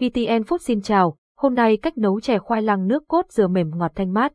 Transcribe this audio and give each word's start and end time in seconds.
VTN 0.00 0.42
Food 0.42 0.58
xin 0.58 0.82
chào, 0.82 1.16
hôm 1.36 1.54
nay 1.54 1.76
cách 1.76 1.98
nấu 1.98 2.20
chè 2.20 2.38
khoai 2.38 2.62
lang 2.62 2.86
nước 2.86 3.08
cốt 3.08 3.26
dừa 3.28 3.48
mềm 3.48 3.70
ngọt 3.78 3.92
thanh 3.94 4.12
mát. 4.12 4.32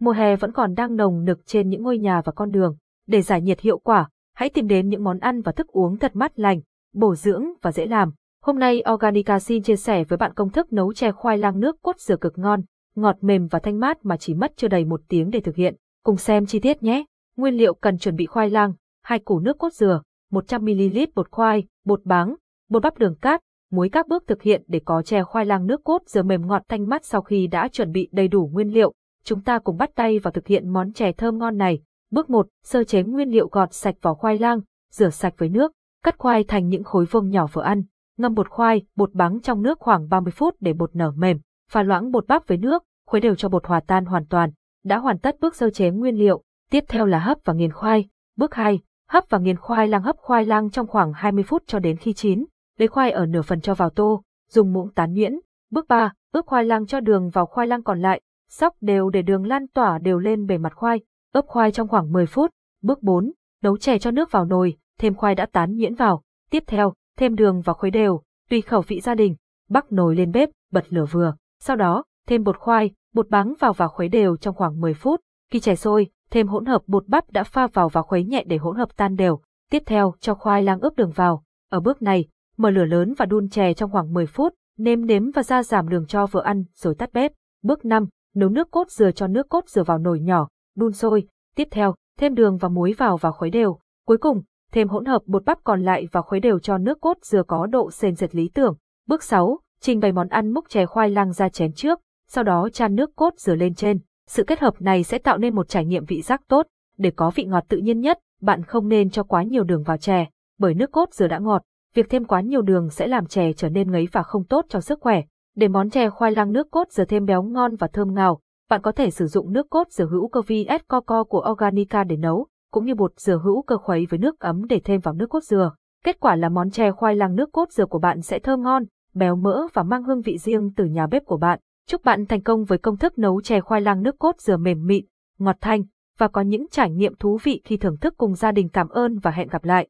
Mùa 0.00 0.12
hè 0.12 0.36
vẫn 0.36 0.52
còn 0.52 0.74
đang 0.74 0.96
nồng 0.96 1.24
nực 1.24 1.46
trên 1.46 1.68
những 1.68 1.82
ngôi 1.82 1.98
nhà 1.98 2.20
và 2.24 2.32
con 2.32 2.50
đường. 2.50 2.76
Để 3.06 3.22
giải 3.22 3.40
nhiệt 3.40 3.60
hiệu 3.60 3.78
quả, 3.78 4.08
hãy 4.34 4.48
tìm 4.48 4.68
đến 4.68 4.88
những 4.88 5.04
món 5.04 5.18
ăn 5.18 5.42
và 5.42 5.52
thức 5.52 5.66
uống 5.66 5.98
thật 5.98 6.16
mát 6.16 6.38
lành, 6.38 6.60
bổ 6.94 7.14
dưỡng 7.14 7.44
và 7.62 7.72
dễ 7.72 7.86
làm. 7.86 8.12
Hôm 8.42 8.58
nay 8.58 8.82
Organica 8.92 9.38
xin 9.38 9.62
chia 9.62 9.76
sẻ 9.76 10.04
với 10.04 10.16
bạn 10.16 10.34
công 10.34 10.50
thức 10.50 10.72
nấu 10.72 10.92
chè 10.92 11.12
khoai 11.12 11.38
lang 11.38 11.60
nước 11.60 11.82
cốt 11.82 11.98
dừa 11.98 12.16
cực 12.16 12.38
ngon, 12.38 12.60
ngọt 12.94 13.16
mềm 13.20 13.46
và 13.46 13.58
thanh 13.58 13.80
mát 13.80 13.98
mà 14.02 14.16
chỉ 14.16 14.34
mất 14.34 14.52
chưa 14.56 14.68
đầy 14.68 14.84
một 14.84 15.00
tiếng 15.08 15.30
để 15.30 15.40
thực 15.40 15.56
hiện. 15.56 15.74
Cùng 16.04 16.16
xem 16.16 16.46
chi 16.46 16.58
tiết 16.58 16.82
nhé. 16.82 17.04
Nguyên 17.36 17.54
liệu 17.54 17.74
cần 17.74 17.98
chuẩn 17.98 18.16
bị 18.16 18.26
khoai 18.26 18.50
lang, 18.50 18.72
hai 19.02 19.18
củ 19.18 19.38
nước 19.40 19.58
cốt 19.58 19.72
dừa, 19.72 20.02
100ml 20.32 21.06
bột 21.14 21.30
khoai, 21.30 21.64
bột 21.84 22.04
báng, 22.04 22.34
bột 22.68 22.82
bắp 22.82 22.98
đường 22.98 23.14
cát, 23.14 23.40
muối 23.72 23.88
các 23.88 24.08
bước 24.08 24.24
thực 24.26 24.42
hiện 24.42 24.62
để 24.66 24.80
có 24.84 25.02
chè 25.02 25.22
khoai 25.22 25.46
lang 25.46 25.66
nước 25.66 25.84
cốt 25.84 26.02
dừa 26.06 26.22
mềm 26.22 26.46
ngọt 26.46 26.62
thanh 26.68 26.88
mát 26.88 27.04
sau 27.04 27.22
khi 27.22 27.46
đã 27.46 27.68
chuẩn 27.68 27.92
bị 27.92 28.08
đầy 28.12 28.28
đủ 28.28 28.50
nguyên 28.52 28.68
liệu. 28.68 28.92
Chúng 29.24 29.42
ta 29.42 29.58
cùng 29.58 29.76
bắt 29.76 29.90
tay 29.94 30.18
vào 30.18 30.32
thực 30.32 30.46
hiện 30.46 30.68
món 30.68 30.92
chè 30.92 31.12
thơm 31.12 31.38
ngon 31.38 31.56
này. 31.56 31.80
Bước 32.10 32.30
1, 32.30 32.46
sơ 32.64 32.84
chế 32.84 33.02
nguyên 33.02 33.28
liệu 33.28 33.48
gọt 33.48 33.72
sạch 33.72 33.94
vỏ 34.02 34.14
khoai 34.14 34.38
lang, 34.38 34.60
rửa 34.90 35.10
sạch 35.10 35.34
với 35.38 35.48
nước, 35.48 35.72
cắt 36.04 36.18
khoai 36.18 36.44
thành 36.44 36.68
những 36.68 36.84
khối 36.84 37.04
vuông 37.04 37.30
nhỏ 37.30 37.46
vừa 37.52 37.62
ăn, 37.62 37.82
ngâm 38.18 38.34
bột 38.34 38.48
khoai, 38.48 38.82
bột 38.96 39.14
báng 39.14 39.40
trong 39.40 39.62
nước 39.62 39.78
khoảng 39.80 40.08
30 40.08 40.32
phút 40.36 40.56
để 40.60 40.72
bột 40.72 40.96
nở 40.96 41.12
mềm, 41.16 41.38
pha 41.70 41.82
loãng 41.82 42.10
bột 42.10 42.26
bắp 42.26 42.46
với 42.46 42.58
nước, 42.58 42.82
khuấy 43.06 43.20
đều 43.20 43.34
cho 43.34 43.48
bột 43.48 43.66
hòa 43.66 43.80
tan 43.86 44.04
hoàn 44.04 44.26
toàn. 44.26 44.50
Đã 44.84 44.98
hoàn 44.98 45.18
tất 45.18 45.36
bước 45.40 45.56
sơ 45.56 45.70
chế 45.70 45.90
nguyên 45.90 46.16
liệu, 46.16 46.42
tiếp 46.70 46.84
theo 46.88 47.06
là 47.06 47.18
hấp 47.18 47.38
và 47.44 47.52
nghiền 47.52 47.72
khoai. 47.72 48.08
Bước 48.36 48.54
2, 48.54 48.80
hấp 49.08 49.24
và 49.28 49.38
nghiền 49.38 49.56
khoai 49.56 49.88
lang 49.88 50.02
hấp 50.02 50.16
khoai 50.16 50.44
lang 50.44 50.70
trong 50.70 50.86
khoảng 50.86 51.12
20 51.12 51.44
phút 51.44 51.62
cho 51.66 51.78
đến 51.78 51.96
khi 51.96 52.12
chín 52.12 52.44
lấy 52.82 52.88
khoai 52.88 53.10
ở 53.10 53.26
nửa 53.26 53.42
phần 53.42 53.60
cho 53.60 53.74
vào 53.74 53.90
tô, 53.90 54.22
dùng 54.50 54.72
muỗng 54.72 54.92
tán 54.92 55.14
nhuyễn. 55.14 55.38
Bước 55.70 55.88
3, 55.88 56.12
ướp 56.32 56.46
khoai 56.46 56.64
lang 56.64 56.86
cho 56.86 57.00
đường 57.00 57.30
vào 57.30 57.46
khoai 57.46 57.66
lang 57.66 57.82
còn 57.82 58.00
lại, 58.00 58.20
sóc 58.48 58.74
đều 58.80 59.10
để 59.10 59.22
đường 59.22 59.46
lan 59.46 59.66
tỏa 59.68 59.98
đều 59.98 60.18
lên 60.18 60.46
bề 60.46 60.58
mặt 60.58 60.74
khoai, 60.74 61.00
ướp 61.32 61.46
khoai 61.46 61.72
trong 61.72 61.88
khoảng 61.88 62.12
10 62.12 62.26
phút. 62.26 62.50
Bước 62.82 63.02
4, 63.02 63.32
nấu 63.62 63.78
chè 63.78 63.98
cho 63.98 64.10
nước 64.10 64.30
vào 64.30 64.44
nồi, 64.44 64.76
thêm 64.98 65.14
khoai 65.14 65.34
đã 65.34 65.46
tán 65.46 65.76
nhuyễn 65.76 65.94
vào. 65.94 66.22
Tiếp 66.50 66.62
theo, 66.66 66.94
thêm 67.18 67.34
đường 67.34 67.60
và 67.60 67.72
khuấy 67.72 67.90
đều, 67.90 68.22
tùy 68.50 68.60
khẩu 68.60 68.80
vị 68.80 69.00
gia 69.00 69.14
đình. 69.14 69.36
Bắc 69.68 69.92
nồi 69.92 70.16
lên 70.16 70.32
bếp, 70.32 70.48
bật 70.72 70.84
lửa 70.88 71.04
vừa. 71.10 71.34
Sau 71.60 71.76
đó, 71.76 72.04
thêm 72.26 72.44
bột 72.44 72.56
khoai, 72.58 72.90
bột 73.14 73.30
báng 73.30 73.54
vào 73.58 73.72
và 73.72 73.88
khuấy 73.88 74.08
đều 74.08 74.36
trong 74.36 74.54
khoảng 74.54 74.80
10 74.80 74.94
phút. 74.94 75.20
Khi 75.50 75.60
chè 75.60 75.74
sôi, 75.74 76.10
thêm 76.30 76.48
hỗn 76.48 76.66
hợp 76.66 76.82
bột 76.86 77.08
bắp 77.08 77.30
đã 77.30 77.44
pha 77.44 77.66
vào 77.66 77.88
và 77.88 78.02
khuấy 78.02 78.24
nhẹ 78.24 78.44
để 78.46 78.56
hỗn 78.56 78.76
hợp 78.76 78.96
tan 78.96 79.16
đều. 79.16 79.40
Tiếp 79.70 79.82
theo, 79.86 80.14
cho 80.20 80.34
khoai 80.34 80.62
lang 80.62 80.80
ướp 80.80 80.96
đường 80.96 81.10
vào. 81.10 81.42
Ở 81.72 81.80
bước 81.80 82.02
này, 82.02 82.28
mở 82.56 82.70
lửa 82.70 82.84
lớn 82.84 83.14
và 83.18 83.26
đun 83.26 83.48
chè 83.48 83.74
trong 83.74 83.90
khoảng 83.90 84.12
10 84.12 84.26
phút, 84.26 84.54
nêm 84.78 85.06
nếm 85.06 85.30
và 85.30 85.42
ra 85.42 85.62
giảm 85.62 85.88
đường 85.88 86.06
cho 86.06 86.26
vừa 86.26 86.42
ăn 86.42 86.64
rồi 86.74 86.94
tắt 86.94 87.12
bếp. 87.12 87.32
Bước 87.62 87.84
5, 87.84 88.06
nấu 88.34 88.48
nước 88.48 88.70
cốt 88.70 88.90
dừa 88.90 89.10
cho 89.10 89.26
nước 89.26 89.48
cốt 89.48 89.68
dừa 89.68 89.84
vào 89.84 89.98
nồi 89.98 90.20
nhỏ, 90.20 90.48
đun 90.76 90.92
sôi. 90.92 91.26
Tiếp 91.56 91.68
theo, 91.70 91.94
thêm 92.18 92.34
đường 92.34 92.56
và 92.56 92.68
muối 92.68 92.94
vào 92.98 93.16
và 93.16 93.30
khuấy 93.30 93.50
đều. 93.50 93.78
Cuối 94.06 94.18
cùng, 94.18 94.42
thêm 94.72 94.88
hỗn 94.88 95.04
hợp 95.04 95.22
bột 95.26 95.44
bắp 95.44 95.58
còn 95.64 95.82
lại 95.82 96.08
và 96.12 96.22
khuấy 96.22 96.40
đều 96.40 96.58
cho 96.58 96.78
nước 96.78 97.00
cốt 97.00 97.16
dừa 97.22 97.42
có 97.42 97.66
độ 97.66 97.90
sền 97.90 98.14
dệt 98.14 98.34
lý 98.34 98.50
tưởng. 98.54 98.76
Bước 99.06 99.22
6, 99.22 99.58
trình 99.80 100.00
bày 100.00 100.12
món 100.12 100.28
ăn 100.28 100.50
múc 100.52 100.68
chè 100.68 100.86
khoai 100.86 101.10
lang 101.10 101.32
ra 101.32 101.48
chén 101.48 101.72
trước, 101.72 102.00
sau 102.28 102.44
đó 102.44 102.68
chan 102.72 102.94
nước 102.94 103.16
cốt 103.16 103.34
dừa 103.36 103.54
lên 103.54 103.74
trên. 103.74 103.98
Sự 104.28 104.44
kết 104.44 104.60
hợp 104.60 104.82
này 104.82 105.04
sẽ 105.04 105.18
tạo 105.18 105.38
nên 105.38 105.54
một 105.54 105.68
trải 105.68 105.84
nghiệm 105.84 106.04
vị 106.04 106.22
giác 106.22 106.42
tốt. 106.48 106.66
Để 106.98 107.10
có 107.16 107.30
vị 107.34 107.44
ngọt 107.44 107.64
tự 107.68 107.78
nhiên 107.78 108.00
nhất, 108.00 108.18
bạn 108.40 108.62
không 108.64 108.88
nên 108.88 109.10
cho 109.10 109.22
quá 109.22 109.42
nhiều 109.42 109.64
đường 109.64 109.82
vào 109.82 109.96
chè, 109.96 110.26
bởi 110.58 110.74
nước 110.74 110.92
cốt 110.92 111.12
dừa 111.12 111.26
đã 111.26 111.38
ngọt, 111.38 111.62
việc 111.94 112.10
thêm 112.10 112.24
quá 112.24 112.40
nhiều 112.40 112.62
đường 112.62 112.90
sẽ 112.90 113.06
làm 113.06 113.26
chè 113.26 113.52
trở 113.52 113.68
nên 113.68 113.90
ngấy 113.90 114.08
và 114.12 114.22
không 114.22 114.44
tốt 114.44 114.66
cho 114.68 114.80
sức 114.80 115.00
khỏe. 115.00 115.22
Để 115.56 115.68
món 115.68 115.90
chè 115.90 116.10
khoai 116.10 116.32
lang 116.32 116.52
nước 116.52 116.70
cốt 116.70 116.90
dừa 116.90 117.04
thêm 117.04 117.24
béo 117.24 117.42
ngon 117.42 117.76
và 117.76 117.86
thơm 117.86 118.14
ngào, 118.14 118.40
bạn 118.70 118.82
có 118.82 118.92
thể 118.92 119.10
sử 119.10 119.26
dụng 119.26 119.52
nước 119.52 119.70
cốt 119.70 119.88
dừa 119.90 120.06
hữu 120.06 120.28
cơ 120.28 120.40
VS 120.42 120.88
Coco 120.88 121.24
của 121.24 121.46
Organica 121.50 122.04
để 122.04 122.16
nấu, 122.16 122.46
cũng 122.70 122.84
như 122.84 122.94
bột 122.94 123.12
dừa 123.20 123.40
hữu 123.44 123.62
cơ 123.62 123.76
khuấy 123.76 124.06
với 124.10 124.18
nước 124.18 124.38
ấm 124.38 124.66
để 124.66 124.80
thêm 124.84 125.00
vào 125.00 125.14
nước 125.14 125.30
cốt 125.30 125.44
dừa. 125.44 125.72
Kết 126.04 126.20
quả 126.20 126.36
là 126.36 126.48
món 126.48 126.70
chè 126.70 126.90
khoai 126.92 127.14
lang 127.14 127.34
nước 127.34 127.52
cốt 127.52 127.70
dừa 127.70 127.86
của 127.86 127.98
bạn 127.98 128.22
sẽ 128.22 128.38
thơm 128.38 128.62
ngon, 128.62 128.84
béo 129.14 129.36
mỡ 129.36 129.66
và 129.72 129.82
mang 129.82 130.02
hương 130.02 130.20
vị 130.20 130.38
riêng 130.38 130.70
từ 130.76 130.84
nhà 130.84 131.06
bếp 131.06 131.24
của 131.24 131.36
bạn. 131.36 131.58
Chúc 131.88 132.04
bạn 132.04 132.26
thành 132.26 132.42
công 132.42 132.64
với 132.64 132.78
công 132.78 132.96
thức 132.96 133.18
nấu 133.18 133.40
chè 133.40 133.60
khoai 133.60 133.80
lang 133.80 134.02
nước 134.02 134.18
cốt 134.18 134.40
dừa 134.40 134.56
mềm 134.56 134.86
mịn, 134.86 135.04
ngọt 135.38 135.56
thanh 135.60 135.82
và 136.18 136.28
có 136.28 136.40
những 136.40 136.66
trải 136.70 136.90
nghiệm 136.90 137.14
thú 137.14 137.38
vị 137.42 137.60
khi 137.64 137.76
thưởng 137.76 137.96
thức 137.96 138.14
cùng 138.16 138.34
gia 138.34 138.52
đình. 138.52 138.68
Cảm 138.68 138.88
ơn 138.88 139.18
và 139.18 139.30
hẹn 139.30 139.48
gặp 139.48 139.64
lại. 139.64 139.88